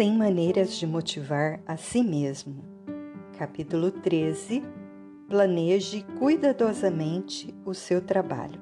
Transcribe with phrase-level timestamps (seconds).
[0.00, 2.64] 100 maneiras de motivar a si mesmo.
[3.36, 4.62] Capítulo 13.
[5.28, 8.58] Planeje cuidadosamente o seu trabalho.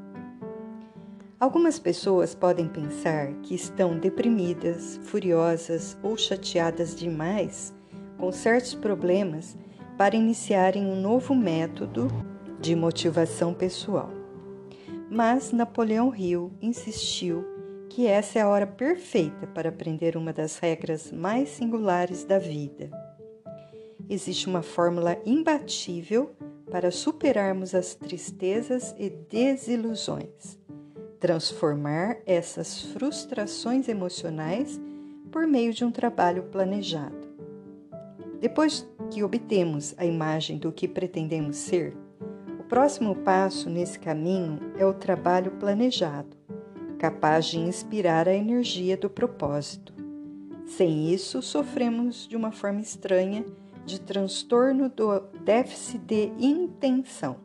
[1.38, 7.72] Algumas pessoas podem pensar que estão deprimidas, furiosas ou chateadas demais
[8.16, 9.56] com certos problemas
[9.96, 12.08] para iniciarem um novo método
[12.60, 14.10] de motivação pessoal.
[15.08, 17.57] Mas Napoleão Hill insistiu
[17.98, 22.88] que essa é a hora perfeita para aprender uma das regras mais singulares da vida.
[24.08, 26.30] Existe uma fórmula imbatível
[26.70, 30.56] para superarmos as tristezas e desilusões.
[31.18, 34.80] Transformar essas frustrações emocionais
[35.32, 37.26] por meio de um trabalho planejado.
[38.40, 41.96] Depois que obtemos a imagem do que pretendemos ser,
[42.60, 46.37] o próximo passo nesse caminho é o trabalho planejado
[46.98, 49.94] capaz de inspirar a energia do propósito.
[50.66, 53.44] Sem isso, sofremos de uma forma estranha
[53.86, 57.36] de transtorno do déficit de intenção.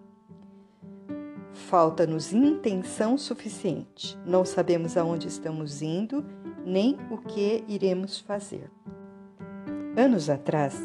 [1.53, 4.17] Falta-nos intenção suficiente.
[4.25, 6.25] Não sabemos aonde estamos indo
[6.65, 8.69] nem o que iremos fazer.
[9.95, 10.75] Anos atrás,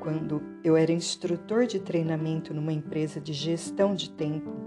[0.00, 4.65] quando eu era instrutor de treinamento numa empresa de gestão de tempo,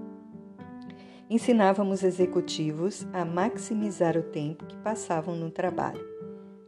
[1.30, 6.04] ensinávamos executivos a maximizar o tempo que passavam no trabalho.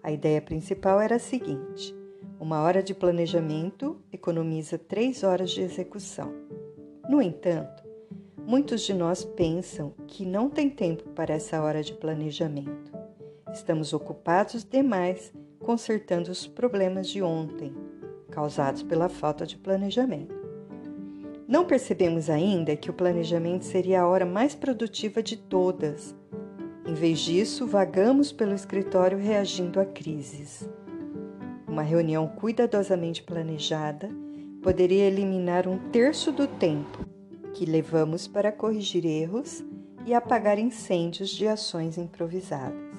[0.04, 1.96] A ideia principal era a seguinte:
[2.40, 6.32] uma hora de planejamento economiza três horas de execução.
[7.10, 7.84] No entanto,
[8.46, 12.92] muitos de nós pensam que não tem tempo para essa hora de planejamento.
[13.52, 17.76] Estamos ocupados demais consertando os problemas de ontem,
[18.30, 20.41] causados pela falta de planejamento.
[21.52, 26.16] Não percebemos ainda que o planejamento seria a hora mais produtiva de todas.
[26.88, 30.70] Em vez disso, vagamos pelo escritório reagindo a crises.
[31.68, 34.08] Uma reunião cuidadosamente planejada
[34.64, 37.06] poderia eliminar um terço do tempo
[37.54, 39.62] que levamos para corrigir erros
[40.06, 42.96] e apagar incêndios de ações improvisadas.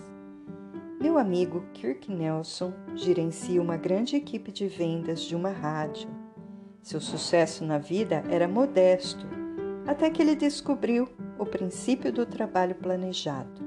[1.00, 6.10] Meu amigo Kirk Nelson gerencia uma grande equipe de vendas de uma rádio
[6.82, 9.24] seu sucesso na vida era modesto,
[9.86, 13.62] até que ele descobriu o princípio do trabalho planejado.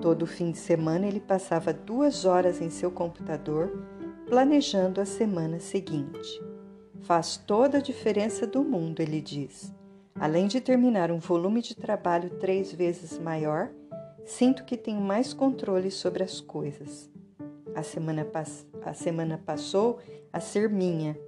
[0.00, 3.70] Todo fim de semana ele passava duas horas em seu computador
[4.26, 6.40] planejando a semana seguinte.
[7.02, 9.74] Faz toda a diferença do mundo, ele diz.
[10.14, 13.70] Além de terminar um volume de trabalho três vezes maior,
[14.24, 17.10] sinto que tenho mais controle sobre as coisas.
[17.74, 18.26] A semana,
[18.84, 19.98] a semana passou
[20.32, 21.18] a ser minha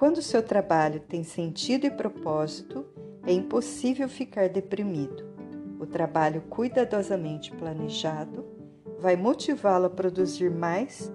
[0.00, 2.86] quando seu trabalho tem sentido e propósito,
[3.26, 5.28] é impossível ficar deprimido.
[5.78, 8.46] O trabalho cuidadosamente planejado
[8.98, 11.12] vai motivá-lo a produzir mais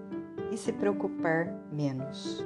[0.52, 2.46] e se preocupar menos.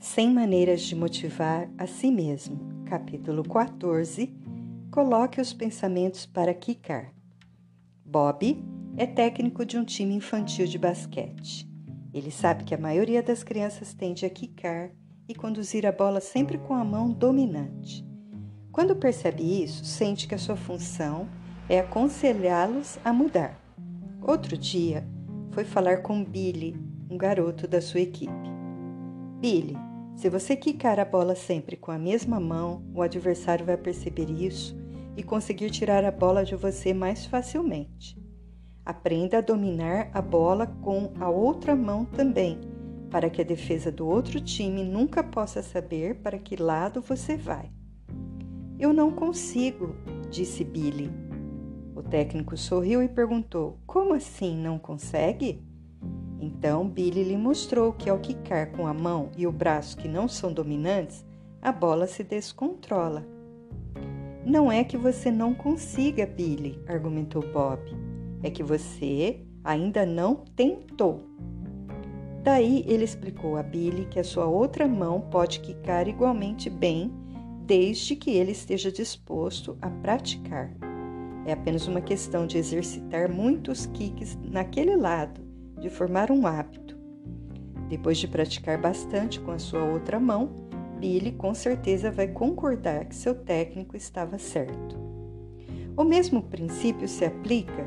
[0.00, 2.79] Sem maneiras de motivar a si mesmo.
[2.90, 4.34] Capítulo 14
[4.90, 7.14] Coloque os pensamentos para quicar.
[8.04, 8.64] Bob
[8.96, 11.70] é técnico de um time infantil de basquete.
[12.12, 14.90] Ele sabe que a maioria das crianças tende a quicar
[15.28, 18.04] e conduzir a bola sempre com a mão dominante.
[18.72, 21.28] Quando percebe isso, sente que a sua função
[21.68, 23.56] é aconselhá-los a mudar.
[24.20, 25.06] Outro dia,
[25.52, 26.74] foi falar com Billy,
[27.08, 28.50] um garoto da sua equipe.
[29.38, 29.76] Billy,
[30.20, 34.78] se você quicar a bola sempre com a mesma mão, o adversário vai perceber isso
[35.16, 38.22] e conseguir tirar a bola de você mais facilmente.
[38.84, 42.60] Aprenda a dominar a bola com a outra mão também,
[43.10, 47.70] para que a defesa do outro time nunca possa saber para que lado você vai.
[48.78, 49.96] Eu não consigo,
[50.28, 51.10] disse Billy.
[51.96, 55.64] O técnico sorriu e perguntou: Como assim não consegue?
[56.40, 60.26] Então Billy lhe mostrou que ao quicar com a mão e o braço que não
[60.26, 61.24] são dominantes,
[61.60, 63.26] a bola se descontrola.
[64.44, 67.82] Não é que você não consiga, Billy, argumentou Bob.
[68.42, 71.20] É que você ainda não tentou.
[72.42, 77.12] Daí ele explicou a Billy que a sua outra mão pode quicar igualmente bem,
[77.66, 80.74] desde que ele esteja disposto a praticar.
[81.44, 85.49] É apenas uma questão de exercitar muitos kicks naquele lado,
[85.80, 86.96] de formar um hábito.
[87.88, 90.68] Depois de praticar bastante com a sua outra mão,
[90.98, 94.96] Billy com certeza vai concordar que seu técnico estava certo.
[95.96, 97.84] O mesmo princípio se aplica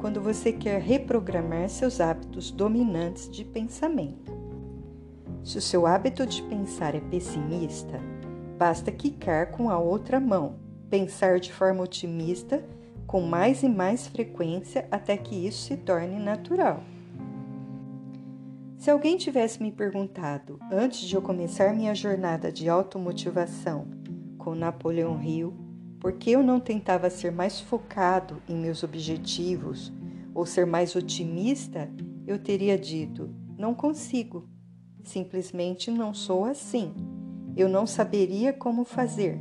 [0.00, 4.32] quando você quer reprogramar seus hábitos dominantes de pensamento.
[5.42, 8.00] Se o seu hábito de pensar é pessimista,
[8.58, 10.56] basta quicar com a outra mão,
[10.90, 12.64] pensar de forma otimista
[13.06, 16.82] com mais e mais frequência até que isso se torne natural.
[18.84, 23.86] Se alguém tivesse me perguntado, antes de eu começar minha jornada de automotivação
[24.36, 25.54] com Napoleão Hill,
[25.98, 29.90] por que eu não tentava ser mais focado em meus objetivos
[30.34, 31.90] ou ser mais otimista,
[32.26, 34.46] eu teria dito: não consigo.
[35.02, 36.92] Simplesmente não sou assim.
[37.56, 39.40] Eu não saberia como fazer.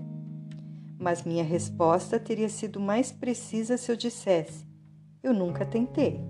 [0.98, 4.66] Mas minha resposta teria sido mais precisa se eu dissesse:
[5.22, 6.22] eu nunca tentei.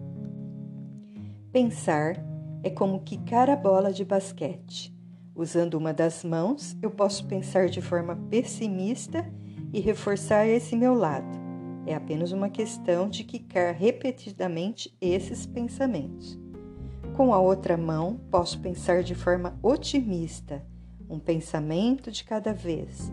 [1.52, 2.33] Pensar
[2.64, 4.96] é como quicar a bola de basquete.
[5.36, 9.30] Usando uma das mãos, eu posso pensar de forma pessimista
[9.74, 11.44] e reforçar esse meu lado.
[11.86, 16.40] É apenas uma questão de quicar repetidamente esses pensamentos.
[17.18, 20.66] Com a outra mão, posso pensar de forma otimista,
[21.10, 23.12] um pensamento de cada vez,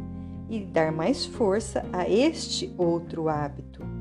[0.49, 4.00] e dar mais força a este outro hábito.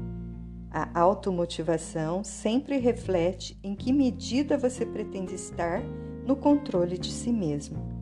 [0.72, 5.82] A automotivação sempre reflete em que medida você pretende estar
[6.26, 8.00] no controle de si mesmo.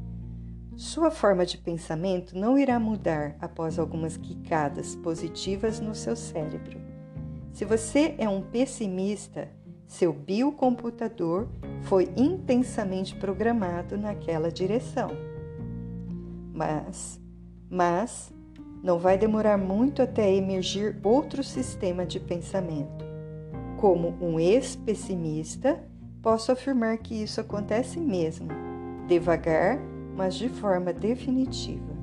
[0.75, 6.80] Sua forma de pensamento não irá mudar após algumas quicadas positivas no seu cérebro.
[7.54, 9.50] Se você é um pessimista,
[9.88, 11.48] seu biocomputador
[11.84, 15.10] foi intensamente programado naquela direção.
[16.54, 17.20] Mas,
[17.70, 18.31] mas
[18.88, 23.06] não vai demorar muito até emergir outro sistema de pensamento.
[23.75, 25.84] Como um ex-pessimista,
[26.22, 28.48] posso afirmar que isso acontece mesmo,
[29.06, 29.78] devagar
[30.16, 31.97] mas de forma definitiva.